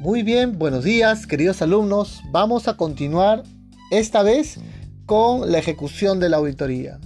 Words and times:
Muy 0.00 0.22
bien, 0.22 0.58
buenos 0.58 0.82
días 0.82 1.26
queridos 1.26 1.60
alumnos. 1.60 2.22
Vamos 2.30 2.68
a 2.68 2.78
continuar 2.78 3.42
esta 3.90 4.22
vez 4.22 4.58
con 5.04 5.52
la 5.52 5.58
ejecución 5.58 6.20
de 6.20 6.30
la 6.30 6.38
auditoría 6.38 6.98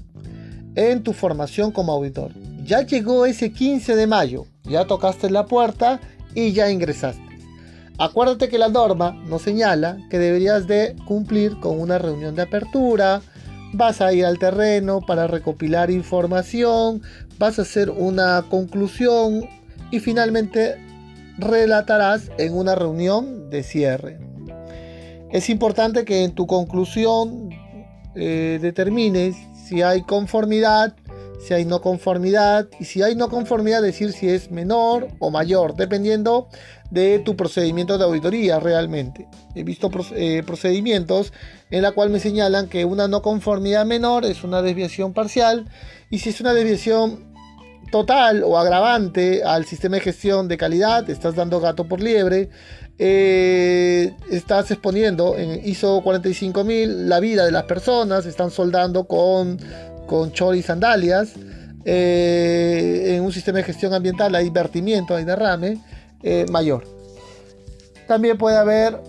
en 0.76 1.02
tu 1.02 1.12
formación 1.12 1.72
como 1.72 1.92
auditor. 1.92 2.30
Ya 2.62 2.82
llegó 2.82 3.26
ese 3.26 3.52
15 3.52 3.96
de 3.96 4.06
mayo, 4.06 4.46
ya 4.62 4.84
tocaste 4.84 5.28
la 5.28 5.46
puerta 5.46 6.00
y 6.36 6.52
ya 6.52 6.70
ingresaste. 6.70 7.20
Acuérdate 7.98 8.48
que 8.48 8.58
la 8.58 8.68
norma 8.68 9.10
nos 9.26 9.42
señala 9.42 9.98
que 10.08 10.20
deberías 10.20 10.68
de 10.68 10.94
cumplir 11.04 11.58
con 11.58 11.80
una 11.80 11.98
reunión 11.98 12.36
de 12.36 12.42
apertura, 12.42 13.22
vas 13.72 14.00
a 14.02 14.12
ir 14.12 14.24
al 14.24 14.38
terreno 14.38 15.00
para 15.00 15.26
recopilar 15.26 15.90
información, 15.90 17.02
vas 17.40 17.58
a 17.58 17.62
hacer 17.62 17.90
una 17.90 18.44
conclusión 18.48 19.48
y 19.90 19.98
finalmente 19.98 20.76
relatarás 21.38 22.30
en 22.38 22.54
una 22.54 22.74
reunión 22.74 23.50
de 23.50 23.62
cierre. 23.62 24.18
Es 25.30 25.50
importante 25.50 26.04
que 26.04 26.24
en 26.24 26.32
tu 26.32 26.46
conclusión 26.46 27.50
eh, 28.14 28.58
determines 28.62 29.36
si 29.66 29.82
hay 29.82 30.02
conformidad, 30.02 30.94
si 31.44 31.54
hay 31.54 31.64
no 31.64 31.80
conformidad 31.80 32.68
y 32.78 32.84
si 32.84 33.02
hay 33.02 33.16
no 33.16 33.28
conformidad 33.28 33.82
decir 33.82 34.12
si 34.12 34.28
es 34.28 34.50
menor 34.50 35.08
o 35.18 35.30
mayor, 35.30 35.74
dependiendo 35.74 36.48
de 36.90 37.18
tu 37.18 37.36
procedimiento 37.36 37.98
de 37.98 38.04
auditoría 38.04 38.60
realmente. 38.60 39.26
He 39.56 39.64
visto 39.64 39.90
eh, 40.14 40.42
procedimientos 40.46 41.32
en 41.70 41.82
la 41.82 41.92
cual 41.92 42.10
me 42.10 42.20
señalan 42.20 42.68
que 42.68 42.84
una 42.84 43.08
no 43.08 43.20
conformidad 43.20 43.84
menor 43.84 44.24
es 44.24 44.44
una 44.44 44.62
desviación 44.62 45.12
parcial 45.12 45.68
y 46.10 46.20
si 46.20 46.30
es 46.30 46.40
una 46.40 46.54
desviación 46.54 47.33
total 47.90 48.42
o 48.42 48.58
agravante 48.58 49.42
al 49.44 49.64
sistema 49.64 49.96
de 49.96 50.02
gestión 50.02 50.48
de 50.48 50.56
calidad, 50.56 51.08
estás 51.08 51.34
dando 51.34 51.60
gato 51.60 51.84
por 51.84 52.00
liebre, 52.00 52.50
eh, 52.98 54.14
estás 54.30 54.70
exponiendo 54.70 55.36
en 55.36 55.66
ISO 55.66 56.00
45000 56.02 57.08
la 57.08 57.18
vida 57.18 57.44
de 57.44 57.50
las 57.50 57.64
personas, 57.64 58.24
están 58.26 58.50
soldando 58.50 59.04
con, 59.04 59.58
con 60.06 60.32
chor 60.32 60.54
y 60.54 60.62
sandalias. 60.62 61.32
Eh, 61.84 63.14
en 63.16 63.22
un 63.22 63.32
sistema 63.32 63.58
de 63.58 63.64
gestión 63.64 63.92
ambiental 63.92 64.34
hay 64.34 64.48
vertimiento, 64.48 65.14
hay 65.14 65.24
derrame 65.24 65.78
eh, 66.22 66.46
mayor. 66.50 66.84
También 68.06 68.38
puede 68.38 68.56
haber 68.56 69.00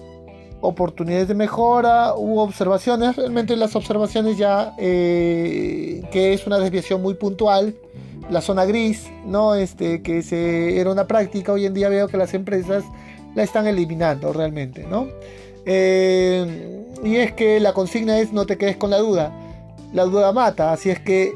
oportunidades 0.62 1.28
de 1.28 1.36
mejora 1.36 2.16
u 2.16 2.40
observaciones. 2.40 3.16
Realmente 3.16 3.56
las 3.56 3.76
observaciones 3.76 4.38
ya 4.38 4.74
que 4.78 6.34
es 6.34 6.48
una 6.48 6.58
desviación 6.58 7.02
muy 7.02 7.14
puntual 7.14 7.76
la 8.30 8.42
zona 8.42 8.66
gris, 8.66 9.10
¿no? 9.26 9.56
Este, 9.56 10.02
que 10.02 10.22
se, 10.24 10.80
era 10.80 10.92
una 10.92 11.08
práctica, 11.08 11.52
hoy 11.52 11.66
en 11.66 11.74
día 11.74 11.90
veo 11.90 12.08
que 12.08 12.18
las 12.18 12.34
empresas 12.34 12.84
la 13.36 13.44
están 13.44 13.68
eliminando 13.68 14.34
realmente, 14.34 14.86
¿no? 14.90 15.08
Eh, 15.66 16.86
y 17.04 17.18
es 17.18 17.34
que 17.34 17.60
la 17.60 17.74
consigna 17.74 18.20
es 18.20 18.34
no 18.34 18.46
te 18.46 18.58
quedes 18.58 18.78
con 18.78 18.90
la 18.90 18.98
duda, 18.98 19.32
la 19.94 20.06
duda 20.06 20.32
mata, 20.32 20.72
así 20.72 20.90
es 20.90 21.00
que 21.00 21.34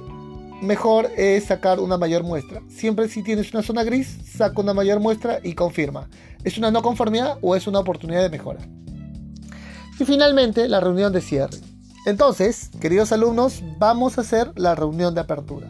mejor 0.61 1.09
es 1.17 1.45
sacar 1.45 1.79
una 1.79 1.97
mayor 1.97 2.23
muestra. 2.23 2.61
Siempre 2.69 3.07
si 3.07 3.23
tienes 3.23 3.53
una 3.53 3.63
zona 3.63 3.83
gris, 3.83 4.17
saca 4.35 4.59
una 4.59 4.73
mayor 4.73 4.99
muestra 4.99 5.39
y 5.43 5.53
confirma. 5.53 6.09
¿Es 6.43 6.57
una 6.57 6.71
no 6.71 6.81
conformidad 6.81 7.37
o 7.41 7.55
es 7.55 7.67
una 7.67 7.79
oportunidad 7.79 8.21
de 8.21 8.29
mejora? 8.29 8.59
Y 9.99 10.05
finalmente, 10.05 10.69
la 10.69 10.79
reunión 10.79 11.11
de 11.11 11.21
cierre. 11.21 11.57
Entonces, 12.05 12.69
queridos 12.79 13.11
alumnos, 13.11 13.61
vamos 13.77 14.17
a 14.17 14.21
hacer 14.21 14.51
la 14.55 14.73
reunión 14.73 15.13
de 15.13 15.21
apertura 15.21 15.67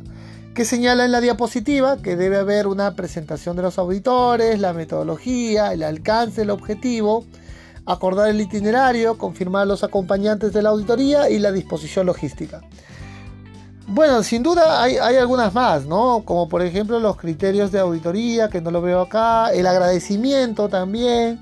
que 0.59 0.65
señala 0.65 1.05
en 1.05 1.13
la 1.13 1.21
diapositiva 1.21 2.01
que 2.01 2.17
debe 2.17 2.35
haber 2.35 2.67
una 2.67 2.93
presentación 2.93 3.55
de 3.55 3.61
los 3.61 3.79
auditores, 3.79 4.59
la 4.59 4.73
metodología, 4.73 5.71
el 5.71 5.83
alcance, 5.83 6.41
el 6.41 6.49
objetivo, 6.49 7.23
acordar 7.85 8.27
el 8.27 8.41
itinerario, 8.41 9.17
confirmar 9.17 9.67
los 9.67 9.85
acompañantes 9.85 10.51
de 10.51 10.61
la 10.61 10.71
auditoría 10.71 11.29
y 11.29 11.39
la 11.39 11.53
disposición 11.53 12.07
logística. 12.07 12.59
Bueno, 13.87 14.21
sin 14.21 14.43
duda 14.43 14.83
hay, 14.83 14.97
algunas 14.97 15.53
más, 15.53 15.85
¿no? 15.85 16.23
Como 16.25 16.49
por 16.49 16.61
ejemplo 16.61 16.99
los 16.99 17.15
criterios 17.15 17.71
de 17.71 17.79
auditoría, 17.79 18.49
que 18.49 18.59
no 18.59 18.69
lo 18.69 18.81
veo 18.81 18.99
acá, 18.99 19.53
el 19.53 19.65
agradecimiento 19.65 20.67
también, 20.67 21.39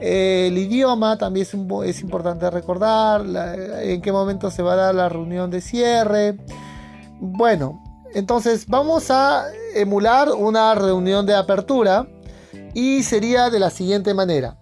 el 0.00 0.58
idioma 0.58 1.16
también 1.18 1.46
es, 1.84 2.00
importante 2.02 2.50
recordar, 2.50 3.24
en 3.84 4.02
qué 4.02 4.10
momento 4.10 4.50
se 4.50 4.64
va 4.64 4.72
a 4.72 4.76
dar 4.76 4.94
la 4.96 5.08
reunión 5.08 5.52
de 5.52 5.60
cierre. 5.60 6.36
Bueno, 7.20 7.85
entonces 8.16 8.66
vamos 8.66 9.10
a 9.10 9.44
emular 9.74 10.30
una 10.30 10.74
reunión 10.74 11.26
de 11.26 11.34
apertura 11.34 12.06
y 12.72 13.02
sería 13.02 13.50
de 13.50 13.58
la 13.58 13.68
siguiente 13.68 14.14
manera. 14.14 14.56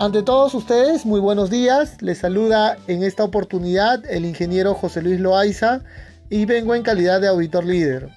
Ante 0.00 0.24
todos 0.24 0.54
ustedes, 0.54 1.06
muy 1.06 1.20
buenos 1.20 1.50
días. 1.50 2.02
Les 2.02 2.18
saluda 2.18 2.78
en 2.88 3.04
esta 3.04 3.22
oportunidad 3.22 4.04
el 4.10 4.24
ingeniero 4.24 4.74
José 4.74 5.02
Luis 5.02 5.20
Loaiza 5.20 5.82
y 6.30 6.46
vengo 6.46 6.74
en 6.74 6.82
calidad 6.82 7.20
de 7.20 7.28
auditor 7.28 7.64
líder. 7.64 8.08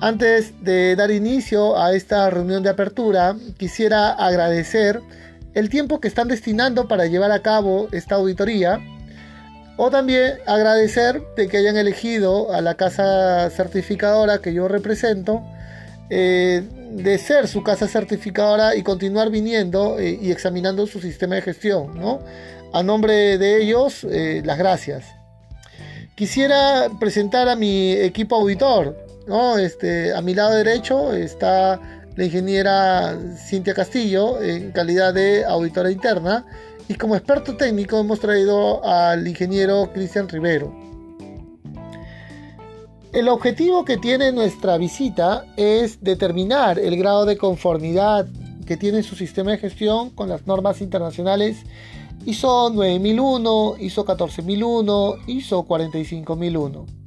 Antes 0.00 0.62
de 0.62 0.94
dar 0.94 1.10
inicio 1.10 1.76
a 1.76 1.92
esta 1.92 2.30
reunión 2.30 2.62
de 2.62 2.70
apertura, 2.70 3.34
quisiera 3.56 4.12
agradecer 4.12 5.00
el 5.54 5.70
tiempo 5.70 5.98
que 5.98 6.06
están 6.06 6.28
destinando 6.28 6.86
para 6.86 7.06
llevar 7.06 7.32
a 7.32 7.42
cabo 7.42 7.88
esta 7.90 8.14
auditoría 8.14 8.78
o 9.78 9.90
también 9.90 10.40
agradecer 10.44 11.22
de 11.36 11.48
que 11.48 11.56
hayan 11.56 11.76
elegido 11.76 12.52
a 12.52 12.60
la 12.60 12.74
casa 12.74 13.48
certificadora 13.48 14.38
que 14.38 14.52
yo 14.52 14.66
represento, 14.66 15.40
eh, 16.10 16.64
de 16.90 17.18
ser 17.18 17.46
su 17.46 17.62
casa 17.62 17.86
certificadora 17.86 18.74
y 18.74 18.82
continuar 18.82 19.30
viniendo 19.30 19.98
eh, 20.00 20.18
y 20.20 20.32
examinando 20.32 20.86
su 20.88 21.00
sistema 21.00 21.36
de 21.36 21.42
gestión. 21.42 21.96
¿no? 21.96 22.18
A 22.72 22.82
nombre 22.82 23.38
de 23.38 23.62
ellos, 23.62 24.04
eh, 24.10 24.42
las 24.44 24.58
gracias. 24.58 25.04
Quisiera 26.16 26.88
presentar 26.98 27.48
a 27.48 27.54
mi 27.54 27.92
equipo 27.92 28.34
auditor. 28.34 28.96
¿no? 29.28 29.58
Este, 29.58 30.12
a 30.12 30.20
mi 30.22 30.34
lado 30.34 30.56
derecho 30.56 31.12
está 31.12 31.78
la 32.16 32.24
ingeniera 32.24 33.16
Cintia 33.48 33.74
Castillo 33.74 34.42
en 34.42 34.72
calidad 34.72 35.14
de 35.14 35.44
auditora 35.44 35.92
interna 35.92 36.44
y 36.88 36.94
como 36.94 37.14
experto 37.14 37.56
técnico 37.56 37.98
hemos 37.98 38.18
traído 38.18 38.84
al 38.84 39.26
ingeniero 39.26 39.90
Cristian 39.92 40.28
Rivero. 40.28 40.74
El 43.12 43.28
objetivo 43.28 43.84
que 43.84 43.96
tiene 43.96 44.32
nuestra 44.32 44.76
visita 44.78 45.44
es 45.56 46.02
determinar 46.02 46.78
el 46.78 46.96
grado 46.96 47.24
de 47.26 47.36
conformidad 47.36 48.26
que 48.66 48.76
tiene 48.76 49.02
su 49.02 49.14
sistema 49.16 49.52
de 49.52 49.58
gestión 49.58 50.10
con 50.10 50.28
las 50.28 50.46
normas 50.46 50.80
internacionales 50.80 51.64
ISO 52.26 52.70
9001, 52.70 53.76
ISO 53.78 54.04
14001, 54.04 55.14
ISO 55.26 55.64
45001. 55.64 56.97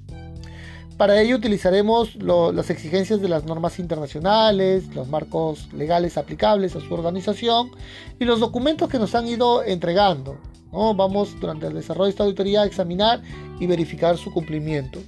Para 1.02 1.20
ello 1.20 1.36
utilizaremos 1.36 2.16
las 2.18 2.70
exigencias 2.70 3.24
de 3.24 3.28
las 3.28 3.44
normas 3.44 3.80
internacionales, 3.80 4.86
los 4.94 5.08
marcos 5.08 5.68
legales 5.74 6.16
aplicables 6.16 6.76
a 6.76 6.80
su 6.80 6.94
organización 6.94 7.72
y 8.20 8.26
los 8.26 8.40
documentos 8.40 8.88
que 8.88 9.00
nos 9.00 9.16
han 9.16 9.28
ido 9.28 9.64
entregando. 9.64 10.38
Vamos 10.72 11.40
durante 11.40 11.66
el 11.66 11.74
desarrollo 11.74 12.04
de 12.04 12.12
esta 12.12 12.24
auditoría 12.24 12.62
a 12.62 12.66
examinar 12.68 13.20
y 13.60 13.66
verificar 13.66 14.16
su 14.16 14.32
cumplimiento. 14.32 15.00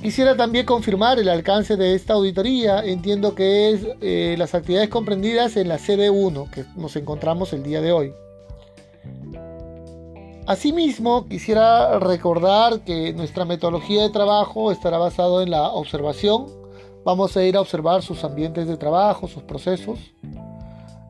Quisiera 0.00 0.36
también 0.36 0.64
confirmar 0.64 1.18
el 1.18 1.28
alcance 1.28 1.76
de 1.76 1.96
esta 1.96 2.12
auditoría. 2.12 2.84
Entiendo 2.84 3.34
que 3.34 3.70
es 3.70 3.80
eh, 4.00 4.36
las 4.38 4.54
actividades 4.54 4.90
comprendidas 4.90 5.56
en 5.56 5.66
la 5.66 5.80
CD1 5.80 6.50
que 6.50 6.66
nos 6.76 6.94
encontramos 6.94 7.52
el 7.52 7.64
día 7.64 7.80
de 7.80 7.90
hoy. 7.90 8.12
Asimismo, 10.52 11.26
quisiera 11.28 11.98
recordar 11.98 12.80
que 12.80 13.14
nuestra 13.14 13.46
metodología 13.46 14.02
de 14.02 14.10
trabajo 14.10 14.70
estará 14.70 14.98
basada 14.98 15.42
en 15.42 15.50
la 15.50 15.68
observación. 15.68 16.44
Vamos 17.06 17.34
a 17.38 17.42
ir 17.42 17.56
a 17.56 17.62
observar 17.62 18.02
sus 18.02 18.22
ambientes 18.22 18.68
de 18.68 18.76
trabajo, 18.76 19.28
sus 19.28 19.42
procesos. 19.44 19.98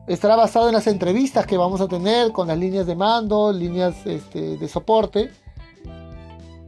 Estará 0.07 0.37
basado 0.37 0.69
en 0.69 0.75
las 0.75 0.87
entrevistas 0.87 1.45
que 1.45 1.57
vamos 1.57 1.81
a 1.81 1.89
tener 1.89 2.31
con 2.31 2.47
las 2.47 2.57
líneas 2.57 2.87
de 2.87 2.95
mando, 2.95 3.51
líneas 3.51 4.05
este, 4.05 4.55
de 4.55 4.67
soporte. 4.69 5.29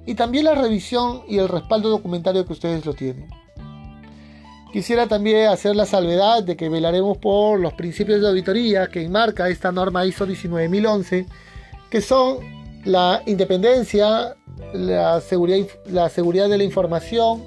Y 0.05 0.15
también 0.15 0.43
la 0.43 0.55
revisión 0.55 1.21
y 1.29 1.37
el 1.37 1.47
respaldo 1.47 1.87
documentario 1.87 2.45
que 2.45 2.51
ustedes 2.51 2.85
lo 2.85 2.93
tienen. 2.93 3.29
Quisiera 4.73 5.07
también 5.07 5.47
hacer 5.47 5.77
la 5.77 5.85
salvedad 5.85 6.43
de 6.43 6.57
que 6.57 6.67
velaremos 6.67 7.19
por 7.19 7.57
los 7.57 7.71
principios 7.71 8.19
de 8.19 8.27
auditoría 8.27 8.87
que 8.87 9.01
enmarca 9.01 9.47
esta 9.47 9.71
norma 9.71 10.05
ISO 10.05 10.25
19011 10.25 11.25
que 11.89 12.01
son 12.01 12.54
la 12.85 13.21
independencia, 13.25 14.35
la 14.73 15.19
seguridad, 15.19 15.67
la 15.87 16.09
seguridad 16.09 16.47
de 16.47 16.57
la 16.57 16.63
información, 16.63 17.43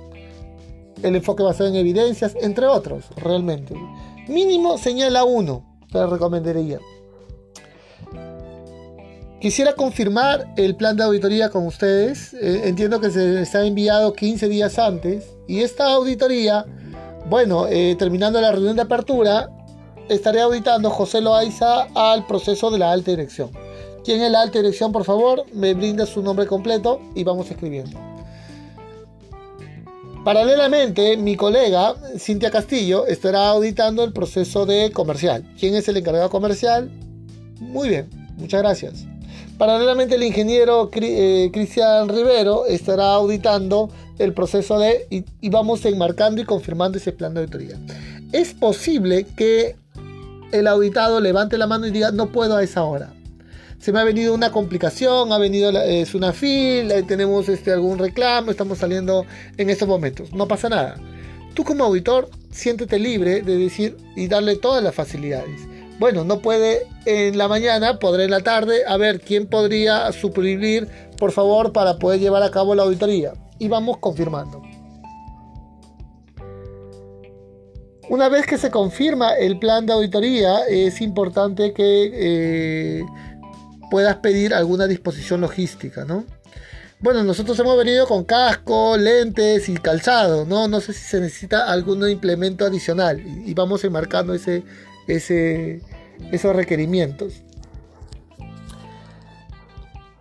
el 1.03 1.17
enfoque 1.17 1.43
basado 1.43 1.71
en 1.71 1.77
evidencias, 1.77 2.37
entre 2.41 2.67
otros, 2.67 3.05
realmente. 3.17 3.75
Mínimo 4.27 4.77
señala 4.77 5.25
uno, 5.25 5.65
te 5.91 6.05
recomendaría. 6.07 6.81
Quisiera 9.41 9.75
confirmar 9.75 10.53
el 10.57 10.75
plan 10.75 10.97
de 10.97 11.05
auditoría 11.05 11.49
con 11.49 11.65
ustedes. 11.65 12.35
Eh, 12.35 12.63
entiendo 12.65 13.01
que 13.01 13.11
se 13.11 13.25
les 13.29 13.55
ha 13.55 13.65
enviado 13.65 14.13
15 14.13 14.49
días 14.49 14.81
antes. 14.81 15.37
Y 15.47 15.61
esta 15.61 15.93
auditoría, 15.93 16.67
bueno, 17.31 17.69
eh, 17.69 17.95
terminando 17.97 18.41
la 18.41 18.51
reunión 18.51 18.75
de 18.75 18.83
apertura, 18.83 19.49
estaré 20.09 20.41
auditando 20.41 20.91
José 20.91 21.21
Loaiza 21.21 21.87
al 21.95 22.27
proceso 22.27 22.71
de 22.73 22.79
la 22.79 22.91
alta 22.91 23.13
dirección. 23.13 23.68
¿Quién 24.09 24.23
es 24.23 24.31
la 24.31 24.41
alta 24.41 24.61
dirección, 24.61 24.91
por 24.91 25.05
favor? 25.05 25.45
Me 25.53 25.75
brinda 25.75 26.07
su 26.07 26.23
nombre 26.23 26.47
completo 26.47 26.99
y 27.15 27.25
vamos 27.25 27.51
escribiendo. 27.51 28.01
Paralelamente, 30.25 31.19
mi 31.19 31.37
colega 31.37 31.95
Cintia 32.19 32.51
Castillo 32.51 33.07
estará 33.07 33.51
auditando 33.51 34.03
el 34.03 34.15
proceso 34.15 34.65
de 34.65 34.93
comercial. 34.93 35.45
¿Quién 35.61 35.75
es 35.75 35.89
el 35.89 35.99
encargado 35.99 36.31
comercial? 36.31 36.91
Muy 37.61 37.91
bien, 37.91 38.09
muchas 38.39 38.63
gracias. 38.63 39.05
Paralelamente, 39.59 40.15
el 40.15 40.23
ingeniero 40.23 40.89
eh, 40.95 41.51
Cristian 41.53 42.09
Rivero 42.09 42.65
estará 42.65 43.13
auditando 43.13 43.91
el 44.19 44.33
proceso 44.33 44.79
de 44.79 45.07
y, 45.11 45.51
vamos 45.51 45.85
enmarcando 45.85 46.41
y 46.41 46.47
confirmando 46.47 46.97
ese 46.97 47.13
plan 47.13 47.35
de 47.35 47.41
auditoría. 47.41 47.77
Es 48.33 48.55
posible 48.55 49.27
que 49.37 49.77
el 50.53 50.67
auditado 50.67 51.21
levante 51.21 51.59
la 51.59 51.67
mano 51.67 51.87
y 51.87 51.91
diga 51.91 52.11
no 52.11 52.33
puedo 52.33 52.57
a 52.57 52.63
esa 52.63 52.85
hora 52.85 53.13
se 53.79 53.93
me 53.93 54.01
ha 54.01 54.05
venido 54.05 54.35
una 54.35 54.51
complicación, 54.51 55.33
ha 55.33 55.39
venido 55.39 55.71
es 55.83 56.15
una 56.15 56.33
fila, 56.33 57.03
tenemos 57.07 57.49
este, 57.49 57.73
algún 57.73 57.99
reclamo, 57.99 58.51
estamos 58.51 58.79
saliendo 58.79 59.25
en 59.57 59.71
estos 59.71 59.87
momentos. 59.87 60.33
No 60.33 60.49
pasa 60.49 60.69
nada. 60.69 60.97
Tú 61.55 61.65
como 61.65 61.85
auditor, 61.85 62.29
siéntete 62.51 62.99
libre 62.99 63.43
de 63.43 63.57
decir 63.57 63.97
y 64.17 64.29
darle 64.29 64.57
todas 64.57 64.83
las 64.83 64.95
facilidades. 64.95 65.61
Bueno, 65.99 66.25
no 66.25 66.41
puede 66.41 66.87
en 67.07 67.37
la 67.39 67.49
mañana, 67.49 67.99
podré 67.99 68.25
en 68.25 68.31
la 68.31 68.41
tarde, 68.41 68.83
a 68.87 68.97
ver 68.97 69.21
quién 69.21 69.47
podría 69.47 70.13
suprimir, 70.13 70.89
por 71.17 71.33
favor, 71.33 71.73
para 71.73 71.99
poder 71.99 72.21
llevar 72.21 72.43
a 72.43 72.51
cabo 72.51 72.75
la 72.75 72.85
auditoría. 72.85 73.33
Y 73.59 73.69
vamos 73.69 73.99
confirmando. 73.99 74.63
Una 78.09 78.29
vez 78.29 78.47
que 78.47 78.57
se 78.57 78.71
confirma 78.71 79.35
el 79.35 79.59
plan 79.59 79.85
de 79.87 79.93
auditoría, 79.93 80.61
es 80.69 81.01
importante 81.01 81.73
que 81.73 82.11
eh, 82.15 83.03
puedas 83.91 84.17
pedir 84.17 84.55
alguna 84.55 84.87
disposición 84.87 85.41
logística, 85.41 86.05
¿no? 86.05 86.25
Bueno, 87.01 87.23
nosotros 87.23 87.57
hemos 87.61 87.79
venido 87.79 88.09
con 88.09 88.25
casco, 88.25 88.97
lentes 88.97 89.69
y 89.69 89.77
calzado, 89.77 90.45
¿no? 90.45 90.67
No 90.67 90.81
sé 90.81 90.93
si 90.93 91.05
se 91.05 91.21
necesita 91.21 91.71
algún 91.71 92.09
implemento 92.09 92.65
adicional 92.65 93.21
y, 93.21 93.55
vamos 93.55 93.85
enmarcando 93.85 94.35
ese, 94.35 94.65
ese, 95.07 95.81
esos 96.33 96.57
requerimientos. 96.57 97.35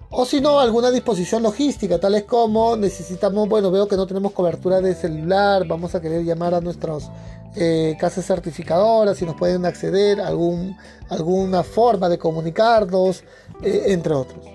O 0.10 0.25
si 0.25 0.40
no, 0.40 0.60
alguna 0.60 0.92
disposición 0.92 1.44
logística, 1.44 2.00
tales 2.00 2.24
como 2.24 2.78
necesitamos, 2.78 3.50
bueno, 3.50 3.72
veo 3.72 3.88
que 3.88 3.96
no 3.96 4.06
tenemos 4.06 4.31
cobertura 4.31 4.80
de 4.80 4.94
celular, 4.94 5.68
vamos 5.68 5.96
a 5.96 6.02
querer 6.02 6.24
llamar 6.24 6.54
a 6.54 6.62
nuestros 6.62 7.10
eh, 7.55 7.95
casas 7.99 8.25
certificadoras, 8.25 9.17
si 9.17 9.25
nos 9.25 9.35
pueden 9.35 9.65
acceder 9.65 10.21
algún, 10.21 10.77
alguna 11.09 11.63
forma 11.63 12.09
de 12.09 12.17
comunicarnos, 12.17 13.23
eh, 13.63 13.85
entre 13.88 14.13
otros. 14.13 14.45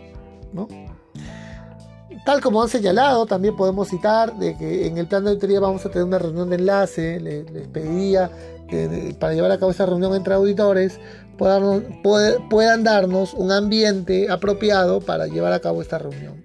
Tal 2.25 2.41
como 2.41 2.63
han 2.63 2.69
señalado, 2.69 3.27
también 3.27 3.57
podemos 3.57 3.89
citar 3.89 4.39
de 4.39 4.57
que 4.57 4.87
en 4.87 4.99
el 4.99 5.09
plan 5.09 5.25
de 5.25 5.31
auditoría 5.31 5.59
vamos 5.59 5.85
a 5.85 5.89
tener 5.91 6.05
una 6.05 6.19
reunión 6.19 6.51
de 6.51 6.57
enlace. 6.57 7.19
Les, 7.19 7.45
pediría 7.69 8.31
que 8.69 9.17
para 9.19 9.35
llevar 9.35 9.51
a 9.51 9.59
cabo 9.59 9.73
esa 9.73 9.87
reunión 9.87 10.15
entre 10.15 10.35
auditores 10.35 11.01
puedan, 11.37 12.01
puedan 12.49 12.85
darnos 12.85 13.35
un 13.35 13.51
ambiente 13.51 14.31
apropiado 14.31 15.01
para 15.01 15.27
llevar 15.27 15.53
a 15.53 15.59
cabo 15.59 15.83
esta 15.83 15.99
reunión. 15.99 16.45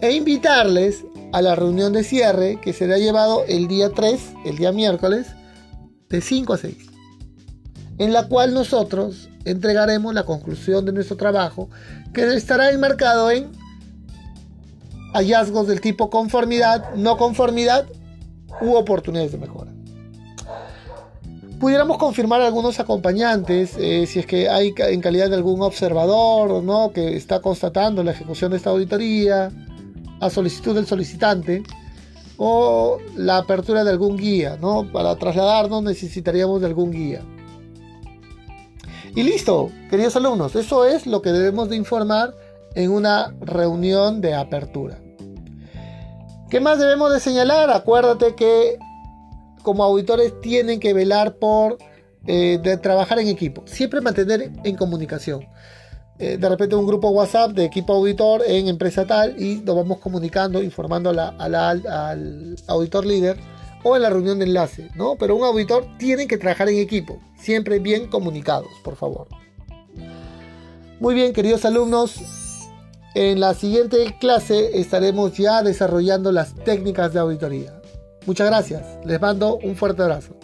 E 0.00 0.10
invitarles 0.12 1.04
a 1.32 1.40
la 1.40 1.54
reunión 1.54 1.92
de 1.92 2.02
cierre 2.02 2.58
que 2.60 2.72
será 2.72 2.98
llevado 2.98 3.44
el 3.46 3.68
día 3.68 3.90
3, 3.90 4.20
el 4.44 4.56
día 4.56 4.72
miércoles, 4.72 5.35
de 6.08 6.20
5 6.20 6.52
a 6.52 6.58
6, 6.58 6.76
en 7.98 8.12
la 8.12 8.28
cual 8.28 8.54
nosotros 8.54 9.28
entregaremos 9.44 10.14
la 10.14 10.24
conclusión 10.24 10.84
de 10.84 10.92
nuestro 10.92 11.16
trabajo, 11.16 11.68
que 12.12 12.34
estará 12.34 12.70
enmarcado 12.70 13.30
en 13.30 13.50
hallazgos 15.12 15.66
del 15.66 15.80
tipo 15.80 16.10
conformidad, 16.10 16.94
no 16.94 17.16
conformidad 17.16 17.86
u 18.60 18.74
oportunidades 18.74 19.32
de 19.32 19.38
mejora. 19.38 19.72
Pudiéramos 21.58 21.96
confirmar 21.96 22.42
algunos 22.42 22.78
acompañantes, 22.80 23.76
eh, 23.78 24.06
si 24.06 24.18
es 24.18 24.26
que 24.26 24.50
hay 24.50 24.74
en 24.76 25.00
calidad 25.00 25.30
de 25.30 25.36
algún 25.36 25.62
observador 25.62 26.62
¿no? 26.62 26.92
que 26.92 27.16
está 27.16 27.40
constatando 27.40 28.04
la 28.04 28.10
ejecución 28.10 28.50
de 28.50 28.58
esta 28.58 28.70
auditoría, 28.70 29.50
a 30.20 30.30
solicitud 30.30 30.74
del 30.74 30.86
solicitante, 30.86 31.62
o 32.38 32.98
la 33.16 33.38
apertura 33.38 33.84
de 33.84 33.90
algún 33.90 34.16
guía, 34.16 34.56
¿no? 34.60 34.90
Para 34.92 35.16
trasladarnos 35.16 35.82
necesitaríamos 35.82 36.60
de 36.60 36.66
algún 36.66 36.90
guía. 36.90 37.22
Y 39.14 39.22
listo, 39.22 39.70
queridos 39.88 40.16
alumnos, 40.16 40.54
eso 40.56 40.84
es 40.84 41.06
lo 41.06 41.22
que 41.22 41.32
debemos 41.32 41.70
de 41.70 41.76
informar 41.76 42.34
en 42.74 42.90
una 42.90 43.34
reunión 43.40 44.20
de 44.20 44.34
apertura. 44.34 44.98
¿Qué 46.50 46.60
más 46.60 46.78
debemos 46.78 47.12
de 47.12 47.20
señalar? 47.20 47.70
Acuérdate 47.70 48.34
que 48.34 48.78
como 49.62 49.82
auditores 49.82 50.38
tienen 50.42 50.78
que 50.78 50.92
velar 50.92 51.36
por 51.36 51.78
eh, 52.26 52.58
de 52.62 52.76
trabajar 52.76 53.18
en 53.18 53.28
equipo, 53.28 53.62
siempre 53.66 54.00
mantener 54.00 54.52
en 54.62 54.76
comunicación. 54.76 55.46
Eh, 56.18 56.38
de 56.38 56.48
repente 56.48 56.74
un 56.74 56.86
grupo 56.86 57.10
WhatsApp 57.10 57.52
de 57.52 57.64
equipo 57.66 57.92
auditor 57.92 58.42
en 58.46 58.68
empresa 58.68 59.06
tal 59.06 59.40
y 59.40 59.56
nos 59.56 59.76
vamos 59.76 59.98
comunicando, 59.98 60.62
informando 60.62 61.10
al 61.10 62.56
auditor 62.66 63.04
líder 63.04 63.36
o 63.82 63.96
en 63.96 64.02
la 64.02 64.08
reunión 64.10 64.38
de 64.38 64.46
enlace, 64.46 64.88
¿no? 64.94 65.16
Pero 65.16 65.36
un 65.36 65.44
auditor 65.44 65.86
tiene 65.98 66.26
que 66.26 66.38
trabajar 66.38 66.70
en 66.70 66.78
equipo, 66.78 67.18
siempre 67.38 67.78
bien 67.80 68.06
comunicados, 68.08 68.70
por 68.82 68.96
favor. 68.96 69.28
Muy 71.00 71.14
bien, 71.14 71.34
queridos 71.34 71.66
alumnos, 71.66 72.16
en 73.14 73.38
la 73.38 73.52
siguiente 73.52 74.16
clase 74.18 74.80
estaremos 74.80 75.36
ya 75.36 75.62
desarrollando 75.62 76.32
las 76.32 76.54
técnicas 76.54 77.12
de 77.12 77.20
auditoría. 77.20 77.80
Muchas 78.24 78.46
gracias, 78.46 78.82
les 79.04 79.20
mando 79.20 79.58
un 79.58 79.76
fuerte 79.76 80.02
abrazo. 80.02 80.34